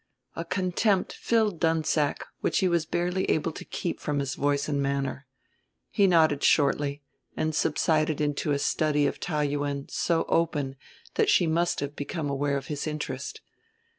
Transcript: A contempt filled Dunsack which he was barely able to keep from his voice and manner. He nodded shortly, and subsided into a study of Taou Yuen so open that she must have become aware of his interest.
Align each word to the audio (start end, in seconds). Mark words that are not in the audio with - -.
A 0.35 0.43
contempt 0.43 1.13
filled 1.13 1.59
Dunsack 1.59 2.25
which 2.39 2.57
he 2.57 2.67
was 2.67 2.87
barely 2.87 3.25
able 3.29 3.51
to 3.51 3.63
keep 3.63 3.99
from 3.99 4.17
his 4.17 4.33
voice 4.33 4.67
and 4.67 4.81
manner. 4.81 5.27
He 5.91 6.07
nodded 6.07 6.43
shortly, 6.43 7.03
and 7.37 7.53
subsided 7.53 8.19
into 8.19 8.49
a 8.51 8.57
study 8.57 9.05
of 9.05 9.19
Taou 9.19 9.43
Yuen 9.47 9.89
so 9.89 10.25
open 10.27 10.75
that 11.13 11.29
she 11.29 11.45
must 11.45 11.81
have 11.81 11.95
become 11.95 12.31
aware 12.31 12.57
of 12.57 12.65
his 12.65 12.87
interest. 12.87 13.41